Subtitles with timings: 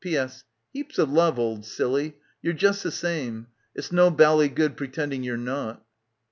[0.03, 0.43] P'S.—
[0.73, 2.15] Heaps of love, old silly.
[2.41, 3.45] You're just the same.
[3.75, 5.85] It's no bally good pretending you're not."